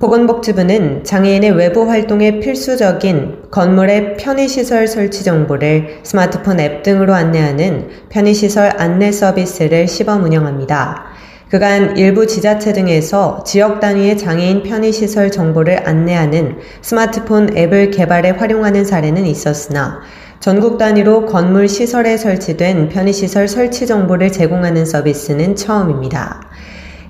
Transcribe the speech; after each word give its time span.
보건복지부는 0.00 1.04
장애인의 1.04 1.50
외부 1.50 1.86
활동에 1.86 2.40
필수적인 2.40 3.50
건물의 3.50 4.16
편의시설 4.16 4.88
설치 4.88 5.22
정보를 5.22 6.00
스마트폰 6.04 6.58
앱 6.58 6.82
등으로 6.82 7.12
안내하는 7.12 7.90
편의시설 8.08 8.72
안내 8.78 9.12
서비스를 9.12 9.86
시범 9.86 10.24
운영합니다. 10.24 11.04
그간 11.50 11.98
일부 11.98 12.26
지자체 12.26 12.72
등에서 12.72 13.44
지역 13.44 13.80
단위의 13.80 14.16
장애인 14.16 14.62
편의시설 14.62 15.30
정보를 15.30 15.86
안내하는 15.86 16.56
스마트폰 16.80 17.54
앱을 17.54 17.90
개발해 17.90 18.30
활용하는 18.30 18.86
사례는 18.86 19.26
있었으나 19.26 20.00
전국 20.38 20.78
단위로 20.78 21.26
건물 21.26 21.68
시설에 21.68 22.16
설치된 22.16 22.88
편의시설 22.88 23.48
설치 23.48 23.86
정보를 23.86 24.32
제공하는 24.32 24.86
서비스는 24.86 25.56
처음입니다. 25.56 26.40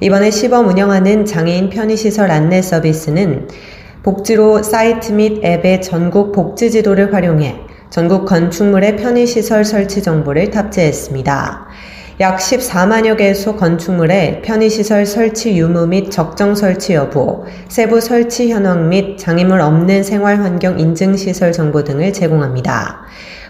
이번에 0.02 0.30
시범 0.30 0.66
운영하는 0.66 1.26
장애인 1.26 1.68
편의시설 1.68 2.30
안내 2.30 2.62
서비스는 2.62 3.48
복지로 4.02 4.62
사이트 4.62 5.12
및 5.12 5.44
앱의 5.44 5.82
전국 5.82 6.32
복지 6.32 6.70
지도를 6.70 7.12
활용해 7.12 7.56
전국 7.90 8.24
건축물의 8.24 8.96
편의시설 8.96 9.66
설치 9.66 10.02
정보를 10.02 10.50
탑재했습니다. 10.50 11.66
약 12.20 12.38
14만여 12.38 13.18
개소 13.18 13.56
건축물의 13.56 14.40
편의시설 14.40 15.04
설치 15.04 15.54
유무 15.58 15.86
및 15.88 16.10
적정 16.10 16.54
설치 16.54 16.94
여부, 16.94 17.44
세부 17.68 18.00
설치 18.00 18.50
현황 18.50 18.88
및 18.88 19.18
장애물 19.18 19.60
없는 19.60 20.02
생활환경 20.02 20.80
인증시설 20.80 21.52
정보 21.52 21.84
등을 21.84 22.14
제공합니다. 22.14 23.02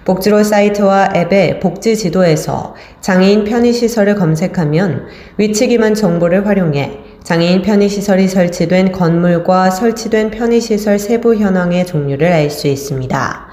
복지로 0.05 0.43
사이트와 0.43 1.13
앱의 1.15 1.61
복지 1.61 1.97
지도에서 1.97 2.75
장애인 3.01 3.45
편의시설을 3.45 4.15
검색하면 4.15 5.07
위치 5.37 5.69
기반 5.69 5.95
정보를 5.95 6.47
활용해 6.47 6.99
장애인 7.23 7.63
편의시설이 7.63 8.29
설치된 8.29 8.93
건물과 8.93 9.71
설치된 9.71 10.31
편의시설 10.31 10.99
세부 10.99 11.37
현황의 11.37 11.87
종류를 11.87 12.33
알 12.33 12.51
수 12.51 12.67
있습니다. 12.67 13.49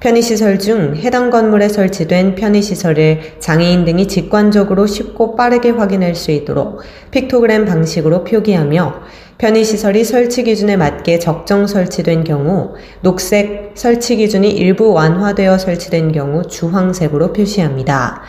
편의시설 0.00 0.60
중 0.60 0.94
해당 0.94 1.28
건물에 1.28 1.68
설치된 1.68 2.36
편의시설을 2.36 3.40
장애인 3.40 3.84
등이 3.84 4.06
직관적으로 4.06 4.86
쉽고 4.86 5.34
빠르게 5.34 5.70
확인할 5.70 6.14
수 6.14 6.30
있도록 6.30 6.82
픽토그램 7.10 7.64
방식으로 7.64 8.22
표기하며 8.22 8.94
편의시설이 9.38 10.02
설치 10.02 10.42
기준에 10.42 10.76
맞게 10.76 11.20
적정 11.20 11.68
설치된 11.68 12.24
경우 12.24 12.74
녹색 13.02 13.70
설치 13.76 14.16
기준이 14.16 14.50
일부 14.50 14.92
완화되어 14.92 15.58
설치된 15.58 16.10
경우 16.10 16.42
주황색으로 16.42 17.32
표시합니다. 17.32 18.22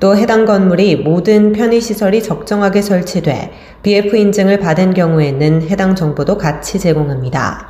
또 0.00 0.16
해당 0.16 0.44
건물이 0.44 0.96
모든 0.96 1.52
편의시설이 1.52 2.20
적정하게 2.20 2.82
설치돼 2.82 3.52
BF 3.82 4.16
인증을 4.16 4.58
받은 4.58 4.92
경우에는 4.94 5.62
해당 5.70 5.94
정보도 5.94 6.36
같이 6.36 6.80
제공합니다. 6.80 7.68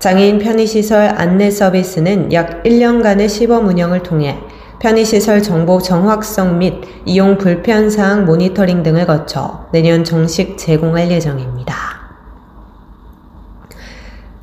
장애인 0.00 0.40
편의시설 0.40 1.14
안내 1.16 1.48
서비스는 1.48 2.32
약 2.32 2.64
1년간의 2.64 3.28
시범 3.28 3.68
운영을 3.68 4.02
통해 4.02 4.36
편의시설 4.80 5.44
정보 5.44 5.80
정확성 5.80 6.58
및 6.58 6.74
이용 7.06 7.38
불편사항 7.38 8.24
모니터링 8.24 8.82
등을 8.82 9.06
거쳐 9.06 9.68
내년 9.70 10.02
정식 10.02 10.58
제공할 10.58 11.08
예정입니다. 11.08 12.01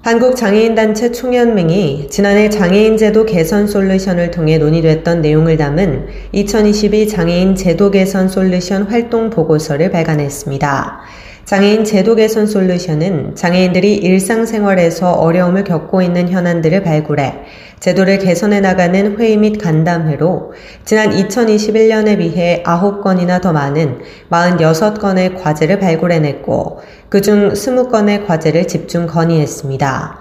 한국장애인단체 0.09 1.11
총연맹이 1.11 2.07
지난해 2.09 2.49
장애인제도 2.49 3.27
개선 3.27 3.67
솔루션을 3.67 4.31
통해 4.31 4.57
논의됐던 4.57 5.21
내용을 5.21 5.55
담은 5.55 6.07
2022 6.31 7.07
장애인 7.07 7.55
제도 7.55 7.91
개선 7.91 8.27
솔루션 8.27 8.87
활동 8.87 9.29
보고서를 9.29 9.91
발간했습니다. 9.91 11.01
장애인 11.49 11.83
제도 11.83 12.13
개선 12.13 12.45
솔루션은 12.45 13.33
장애인들이 13.33 13.95
일상생활에서 13.95 15.13
어려움을 15.13 15.63
겪고 15.63 16.03
있는 16.03 16.29
현안들을 16.29 16.83
발굴해 16.83 17.39
제도를 17.79 18.19
개선해 18.19 18.59
나가는 18.59 19.17
회의 19.17 19.35
및 19.35 19.57
간담회로 19.57 20.53
지난 20.85 21.09
2021년에 21.09 22.19
비해 22.19 22.61
9건이나 22.63 23.41
더 23.41 23.51
많은 23.51 23.97
46건의 24.29 25.41
과제를 25.41 25.79
발굴해냈고 25.79 26.81
그중 27.09 27.49
20건의 27.53 28.27
과제를 28.27 28.67
집중 28.67 29.07
건의했습니다. 29.07 30.19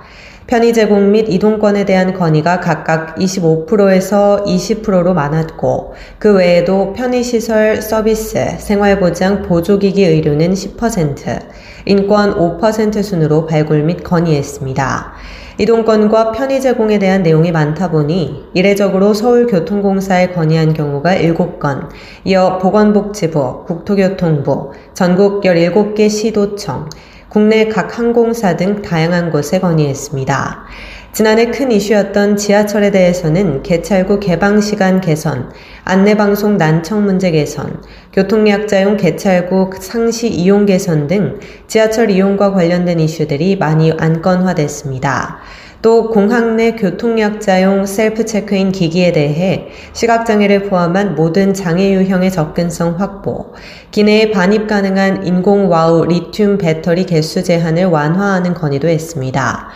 편의 0.49 0.73
제공 0.73 1.13
및 1.13 1.27
이동권에 1.29 1.85
대한 1.85 2.15
건의가 2.15 2.59
각각 2.59 3.17
25%에서 3.17 4.43
20%로 4.47 5.13
많았고 5.13 5.93
그 6.19 6.37
외에도 6.37 6.95
편의시설 6.95 7.83
서비스, 7.83 8.57
생활보장, 8.59 9.43
보조기기 9.43 10.03
의료는 10.03 10.55
10%, 10.55 11.39
인권 11.85 12.35
5% 12.35 13.03
순으로 13.03 13.45
발굴 13.45 13.83
및 13.83 14.03
건의했습니다. 14.03 15.13
이동권과 15.59 16.33
편의 16.33 16.63
제공에 16.63 16.99
대한 16.99 17.23
내용이 17.23 17.53
많다 17.53 17.91
보니 17.91 18.47
이례적으로 18.55 19.13
서울교통공사에 19.13 20.29
건의한 20.29 20.73
경우가 20.73 21.17
7건, 21.17 21.91
이어 22.25 22.57
보건복지부, 22.57 23.65
국토교통부, 23.67 24.73
전국 24.95 25.43
17개 25.43 26.09
시도청, 26.09 26.89
국내 27.29 27.69
각 27.69 27.99
항공사 27.99 28.57
등 28.57 28.81
다양한 28.81 29.31
곳에 29.31 29.61
건의했습니다. 29.61 30.65
지난해 31.13 31.47
큰 31.47 31.73
이슈였던 31.73 32.37
지하철에 32.37 32.91
대해서는 32.91 33.63
개찰구 33.63 34.21
개방 34.21 34.61
시간 34.61 35.01
개선, 35.01 35.51
안내방송 35.85 36.57
난청 36.57 37.05
문제 37.05 37.31
개선, 37.31 37.83
교통약자용 38.13 38.97
개찰구 38.97 39.71
상시 39.79 40.29
이용 40.29 40.65
개선 40.65 41.07
등 41.07 41.39
지하철 41.67 42.11
이용과 42.11 42.53
관련된 42.53 43.01
이슈들이 43.01 43.57
많이 43.57 43.93
안건화됐습니다. 43.93 45.39
또 45.81 46.11
공항 46.11 46.57
내 46.57 46.73
교통약자용 46.73 47.87
셀프 47.87 48.25
체크인 48.27 48.73
기기에 48.73 49.13
대해 49.13 49.69
시각장애를 49.93 50.65
포함한 50.65 51.15
모든 51.15 51.55
장애 51.55 51.93
유형의 51.93 52.33
접근성 52.33 52.99
확보, 52.99 53.53
기내에 53.93 54.33
반입 54.33 54.67
가능한 54.67 55.25
인공 55.25 55.71
와우 55.71 56.05
리튬 56.05 56.59
배터리 56.59 57.07
개수 57.07 57.45
제한을 57.45 57.85
완화하는 57.85 58.55
건의도 58.55 58.89
했습니다. 58.89 59.69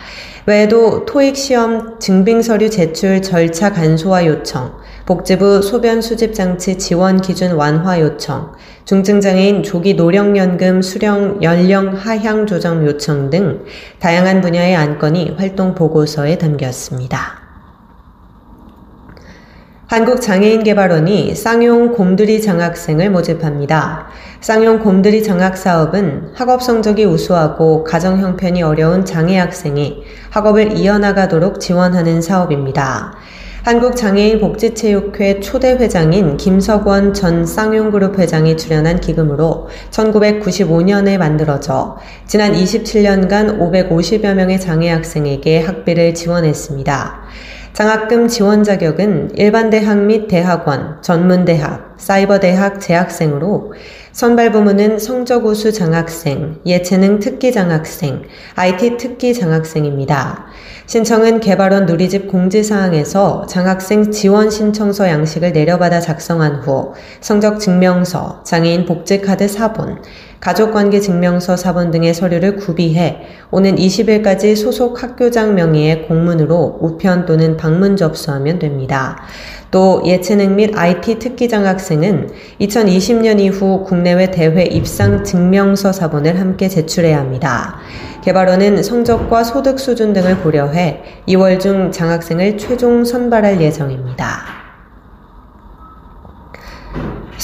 외에도 0.45 1.05
토익 1.05 1.37
시험 1.37 1.97
증빙 1.99 2.41
서류 2.41 2.69
제출 2.69 3.21
절차 3.21 3.71
간소화 3.71 4.25
요청, 4.25 4.73
복지부 5.05 5.61
소변 5.61 6.01
수집 6.01 6.33
장치 6.33 6.77
지원 6.77 7.21
기준 7.21 7.53
완화 7.53 7.97
요청, 8.01 8.51
중증장애인 8.83 9.63
조기 9.63 9.93
노령연금 9.93 10.81
수령 10.81 11.41
연령 11.41 11.95
하향 11.95 12.45
조정 12.45 12.85
요청 12.85 13.29
등 13.29 13.63
다양한 13.99 14.41
분야의 14.41 14.75
안건이 14.75 15.35
활동 15.37 15.75
보고서에 15.75 16.37
담겼습니다. 16.37 17.42
한국장애인개발원이 19.93 21.35
쌍용 21.35 21.91
곰들이 21.91 22.41
장학생을 22.41 23.11
모집합니다. 23.11 24.07
쌍용 24.41 24.79
곰들이 24.79 25.21
장학 25.21 25.55
사업은 25.55 26.31
학업 26.33 26.63
성적이 26.63 27.05
우수하고 27.05 27.83
가정 27.83 28.17
형편이 28.17 28.63
어려운 28.63 29.05
장애 29.05 29.37
학생이 29.37 30.01
학업을 30.31 30.75
이어나가도록 30.77 31.59
지원하는 31.59 32.23
사업입니다. 32.23 33.13
한국장애인 33.61 34.39
복지체육회 34.39 35.41
초대 35.41 35.73
회장인 35.73 36.37
김석원 36.37 37.13
전 37.13 37.45
쌍용그룹 37.45 38.17
회장이 38.17 38.57
출연한 38.57 38.99
기금으로 38.99 39.69
1995년에 39.91 41.19
만들어져 41.19 41.97
지난 42.25 42.53
27년간 42.53 43.59
550여 43.59 44.33
명의 44.33 44.59
장애 44.59 44.89
학생에게 44.89 45.61
학비를 45.61 46.15
지원했습니다. 46.15 47.21
장학금 47.73 48.27
지원 48.27 48.63
자격은 48.63 49.31
일반 49.33 49.71
대학 49.71 49.97
및 49.97 50.27
대학원, 50.27 51.01
전문대학, 51.01 51.95
사이버대학 51.97 52.79
재학생으로 52.79 53.73
선발 54.11 54.51
부문은 54.51 54.99
성적 54.99 55.47
우수 55.47 55.73
장학생, 55.73 56.59
예체능 56.67 57.17
특기 57.17 57.51
장학생, 57.51 58.25
IT 58.53 58.97
특기 58.97 59.33
장학생입니다. 59.33 60.45
신청은 60.85 61.39
개발원 61.39 61.87
누리집 61.87 62.27
공지사항에서 62.27 63.47
장학생 63.47 64.11
지원 64.11 64.51
신청서 64.51 65.07
양식을 65.07 65.53
내려받아 65.53 65.99
작성한 65.99 66.57
후 66.57 66.93
성적 67.21 67.59
증명서, 67.59 68.43
장애인 68.43 68.85
복지카드 68.85 69.47
사본, 69.47 69.99
가족관계 70.43 70.99
증명서 70.99 71.55
사본 71.55 71.89
등의 71.91 72.13
서류를 72.13 72.57
구비해 72.57 73.21
오는 73.49 73.77
20일까지 73.77 74.57
소속 74.57 75.01
학교장 75.01 75.55
명의의 75.55 76.05
공문으로 76.05 76.79
우편 76.81 77.25
또는 77.25 77.55
방문 77.55 77.95
접수하면 77.95 78.59
됩니다. 78.59 79.21
또 79.71 80.03
예체능 80.05 80.57
및 80.57 80.77
IT 80.77 81.19
특기 81.19 81.47
장 81.47 81.65
학생은 81.65 82.29
2020년 82.59 83.39
이후 83.39 83.85
국내외 83.85 84.31
대회 84.31 84.63
입상 84.63 85.23
증명서 85.23 85.93
사본을 85.93 86.37
함께 86.37 86.67
제출해야 86.67 87.19
합니다. 87.19 87.77
개발원은 88.25 88.83
성적과 88.83 89.45
소득 89.45 89.79
수준 89.79 90.11
등을 90.11 90.41
고려해 90.41 91.03
2월 91.29 91.57
중 91.61 91.89
장학생을 91.89 92.57
최종 92.57 93.05
선발할 93.05 93.61
예정입니다. 93.61 94.62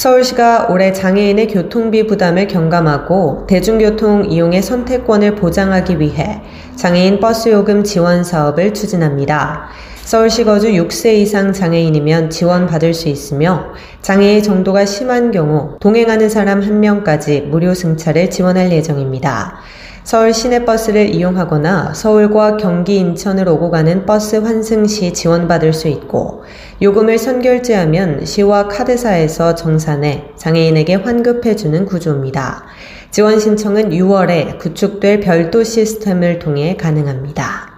서울시가 0.00 0.68
올해 0.70 0.94
장애인의 0.94 1.48
교통비 1.48 2.06
부담을 2.06 2.46
경감하고 2.46 3.46
대중교통 3.46 4.30
이용의 4.30 4.62
선택권을 4.62 5.34
보장하기 5.34 6.00
위해 6.00 6.40
장애인 6.74 7.20
버스 7.20 7.50
요금 7.50 7.84
지원 7.84 8.24
사업을 8.24 8.72
추진합니다. 8.72 9.68
서울시 10.02 10.44
거주 10.44 10.68
6세 10.68 11.16
이상 11.16 11.52
장애인이면 11.52 12.30
지원받을 12.30 12.94
수 12.94 13.10
있으며 13.10 13.74
장애의 14.00 14.42
정도가 14.42 14.86
심한 14.86 15.32
경우 15.32 15.76
동행하는 15.80 16.30
사람 16.30 16.62
1명까지 16.62 17.42
무료 17.48 17.74
승차를 17.74 18.30
지원할 18.30 18.72
예정입니다. 18.72 19.58
서울 20.02 20.32
시내버스를 20.32 21.14
이용하거나 21.14 21.94
서울과 21.94 22.56
경기 22.56 22.96
인천을 22.96 23.48
오고 23.48 23.70
가는 23.70 24.06
버스 24.06 24.36
환승 24.36 24.86
시 24.86 25.12
지원받을 25.12 25.72
수 25.72 25.88
있고 25.88 26.44
요금을 26.80 27.18
선결제하면 27.18 28.24
시와 28.24 28.68
카드사에서 28.68 29.54
정산해 29.54 30.32
장애인에게 30.36 30.94
환급해주는 30.94 31.84
구조입니다. 31.84 32.64
지원 33.10 33.38
신청은 33.38 33.90
6월에 33.90 34.58
구축될 34.58 35.20
별도 35.20 35.62
시스템을 35.64 36.38
통해 36.38 36.76
가능합니다. 36.76 37.69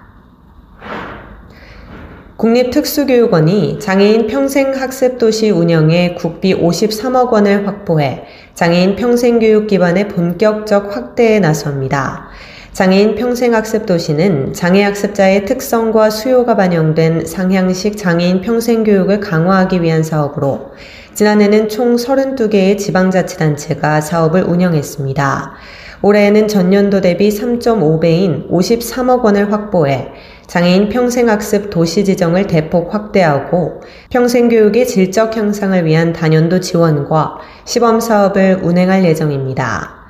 국립특수교육원이 2.42 3.78
장애인 3.78 4.26
평생학습도시 4.26 5.50
운영에 5.50 6.14
국비 6.14 6.52
53억 6.52 7.30
원을 7.30 7.68
확보해 7.68 8.24
장애인 8.54 8.96
평생교육 8.96 9.68
기반의 9.68 10.08
본격적 10.08 10.96
확대에 10.96 11.38
나섭니다. 11.38 12.30
장애인 12.72 13.14
평생학습도시는 13.14 14.54
장애학습자의 14.54 15.44
특성과 15.44 16.10
수요가 16.10 16.56
반영된 16.56 17.26
상향식 17.26 17.96
장애인 17.96 18.40
평생교육을 18.40 19.20
강화하기 19.20 19.80
위한 19.80 20.02
사업으로 20.02 20.72
지난해는 21.14 21.68
총 21.68 21.94
32개의 21.94 22.76
지방자치단체가 22.76 24.00
사업을 24.00 24.42
운영했습니다. 24.42 25.52
올해에는 26.02 26.48
전년도 26.48 27.00
대비 27.00 27.28
3.5배인 27.28 28.50
53억 28.50 29.22
원을 29.22 29.52
확보해 29.52 30.08
장애인 30.48 30.88
평생학습 30.88 31.70
도시 31.70 32.04
지정을 32.04 32.48
대폭 32.48 32.92
확대하고 32.92 33.80
평생교육의 34.10 34.86
질적 34.86 35.36
향상을 35.36 35.84
위한 35.84 36.12
단연도 36.12 36.60
지원과 36.60 37.38
시범 37.64 38.00
사업을 38.00 38.60
운행할 38.62 39.04
예정입니다. 39.04 40.02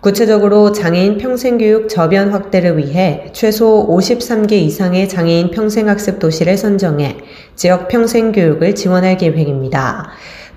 구체적으로 0.00 0.70
장애인 0.70 1.18
평생교육 1.18 1.88
저변 1.88 2.30
확대를 2.30 2.76
위해 2.78 3.30
최소 3.32 3.88
53개 3.90 4.52
이상의 4.52 5.08
장애인 5.08 5.50
평생학습 5.50 6.20
도시를 6.20 6.56
선정해 6.56 7.16
지역 7.56 7.88
평생교육을 7.88 8.76
지원할 8.76 9.16
계획입니다. 9.16 10.10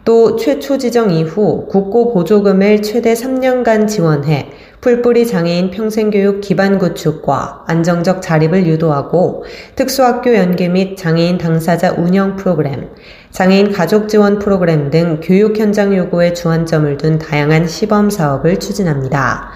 또 0.03 0.36
최초 0.36 0.80
지정 0.80 1.12
이후 1.12 1.68
국고 1.68 2.13
보조금을 2.13 2.81
최대 2.81 3.13
3년간 3.13 3.88
지원해 3.88 4.50
풀뿌리 4.81 5.27
장애인 5.27 5.69
평생교육 5.69 6.42
기반 6.42 6.80
구축과 6.80 7.65
안정적 7.68 8.24
자립을 8.24 8.65
유도하고 8.65 9.45
특수학교 9.75 10.33
연계 10.33 10.69
및 10.69 10.98
장애인 10.98 11.38
당사자 11.38 11.92
운영 11.92 12.36
프로그램, 12.36 12.89
장애인 13.30 13.71
가족 13.74 14.09
지원 14.09 14.39
프로그램 14.39 14.89
등 14.89 15.19
교육 15.21 15.59
현장 15.59 15.95
요구에 15.95 16.33
주안점을 16.33 16.98
둔 16.98 17.19
다양한 17.19 17.68
시범 17.68 18.09
사업을 18.09 18.59
추진합니다. 18.59 19.51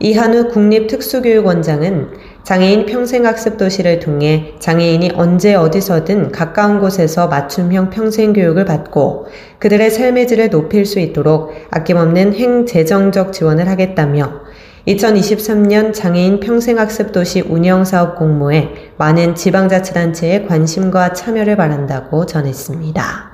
이한우 0.00 0.48
국립특수교육원장은 0.48 2.10
장애인 2.48 2.86
평생학습 2.86 3.58
도시를 3.58 3.98
통해 3.98 4.54
장애인이 4.58 5.10
언제 5.16 5.54
어디서든 5.54 6.32
가까운 6.32 6.80
곳에서 6.80 7.28
맞춤형 7.28 7.90
평생교육을 7.90 8.64
받고 8.64 9.26
그들의 9.58 9.90
삶의 9.90 10.26
질을 10.26 10.48
높일 10.48 10.86
수 10.86 10.98
있도록 10.98 11.52
아낌없는 11.70 12.32
행재정적 12.32 13.34
지원을 13.34 13.68
하겠다며 13.68 14.32
2023년 14.86 15.92
장애인 15.92 16.40
평생학습 16.40 17.12
도시 17.12 17.42
운영사업 17.42 18.16
공모에 18.16 18.92
많은 18.96 19.34
지방자치단체의 19.34 20.46
관심과 20.46 21.12
참여를 21.12 21.54
바란다고 21.54 22.24
전했습니다. 22.24 23.28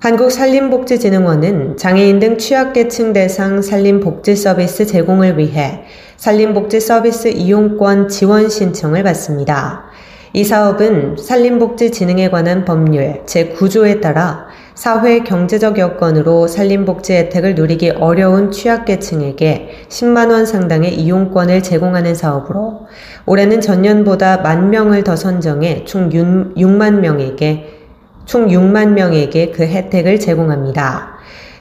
한국산림복지진흥원은 0.00 1.76
장애인 1.76 2.18
등 2.18 2.36
취약계층 2.36 3.12
대상 3.12 3.62
산림복지 3.62 4.34
서비스 4.34 4.84
제공을 4.84 5.38
위해 5.38 5.84
산림복지 6.22 6.78
서비스 6.78 7.26
이용권 7.26 8.06
지원 8.06 8.48
신청을 8.48 9.02
받습니다. 9.02 9.86
이 10.32 10.44
사업은 10.44 11.16
산림복지진흥에 11.16 12.30
관한 12.30 12.64
법률 12.64 13.24
제9조에 13.26 14.00
따라 14.00 14.46
사회 14.76 15.24
경제적 15.24 15.78
여건으로 15.78 16.46
산림복지 16.46 17.12
혜택을 17.14 17.56
누리기 17.56 17.90
어려운 17.90 18.52
취약계층에게 18.52 19.86
10만원 19.88 20.46
상당의 20.46 20.94
이용권을 20.94 21.60
제공하는 21.64 22.14
사업으로 22.14 22.86
올해는 23.26 23.60
전년보다 23.60 24.42
만 24.42 24.70
명을 24.70 25.02
더 25.02 25.16
선정해 25.16 25.84
총 25.86 26.08
6 26.12 26.68
만 26.68 27.00
명에게 27.00 27.80
총 28.26 28.46
6만 28.46 28.90
명에게 28.90 29.50
그 29.50 29.64
혜택을 29.64 30.20
제공합니다. 30.20 31.11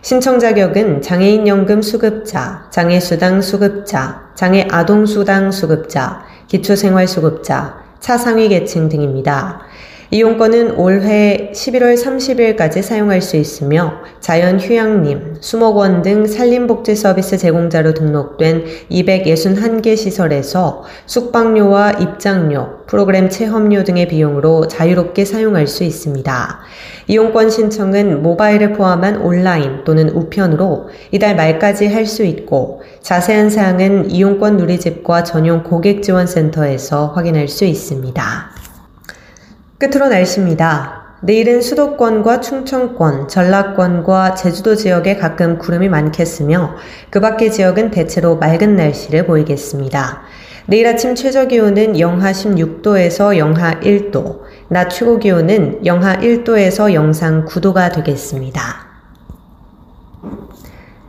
신청 0.03 0.39
자격은 0.39 1.03
장애인연금 1.03 1.83
수급자, 1.83 2.65
장애수당 2.71 3.39
수급자, 3.39 4.31
장애아동수당 4.33 5.51
수급자, 5.51 6.23
기초생활수급자, 6.47 7.77
차상위 7.99 8.49
계층 8.49 8.89
등입니다. 8.89 9.61
이용권은 10.13 10.75
올해 10.75 11.51
11월 11.53 11.95
30일까지 11.95 12.81
사용할 12.81 13.21
수 13.21 13.37
있으며 13.37 13.93
자연휴양림, 14.19 15.37
수목원 15.39 16.01
등 16.01 16.27
산림복지 16.27 16.97
서비스 16.97 17.37
제공자로 17.37 17.93
등록된 17.93 18.65
261개 18.91 19.95
시설에서 19.95 20.83
숙박료와 21.05 21.93
입장료, 21.93 22.85
프로그램 22.87 23.29
체험료 23.29 23.85
등의 23.85 24.09
비용으로 24.09 24.67
자유롭게 24.67 25.23
사용할 25.23 25.65
수 25.65 25.85
있습니다. 25.85 26.59
이용권 27.07 27.49
신청은 27.49 28.21
모바일을 28.21 28.73
포함한 28.73 29.21
온라인 29.21 29.85
또는 29.85 30.09
우편으로 30.09 30.89
이달 31.11 31.37
말까지 31.37 31.87
할 31.87 32.01
수 32.01 32.25
있고 32.25 32.81
자세한 33.01 33.49
사항은 33.49 34.11
이용권 34.11 34.57
누리집과 34.57 35.23
전용 35.23 35.63
고객지원센터에서 35.63 37.13
확인할 37.15 37.47
수 37.47 37.63
있습니다. 37.63 38.60
끝으로 39.81 40.09
날씨입니다. 40.09 41.17
내일은 41.21 41.59
수도권과 41.59 42.41
충청권, 42.41 43.27
전라권과 43.27 44.35
제주도 44.35 44.75
지역에 44.75 45.15
가끔 45.15 45.57
구름이 45.57 45.89
많겠으며 45.89 46.75
그 47.09 47.19
밖의 47.19 47.51
지역은 47.51 47.89
대체로 47.89 48.37
맑은 48.37 48.75
날씨를 48.75 49.25
보이겠습니다. 49.25 50.21
내일 50.67 50.85
아침 50.85 51.15
최저 51.15 51.47
기온은 51.47 51.99
영하 51.99 52.31
16도에서 52.31 53.37
영하 53.37 53.79
1도, 53.79 54.41
낮 54.67 54.89
최고 54.89 55.17
기온은 55.17 55.83
영하 55.83 56.15
1도에서 56.17 56.93
영상 56.93 57.45
9도가 57.45 57.91
되겠습니다. 57.91 58.61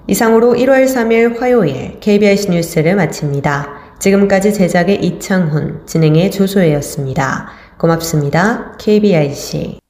이상으로 0.07 0.55
1월 0.55 0.87
3일 0.87 1.39
화요일 1.39 2.01
KBS 2.01 2.51
뉴스를 2.51 2.97
마칩니다. 2.97 3.83
지금까지 3.99 4.55
제작의 4.55 5.05
이창훈, 5.05 5.83
진행의 5.87 6.31
조소혜였습니다. 6.31 7.62
고맙습니다. 7.83 8.77
KBIC 8.79 9.82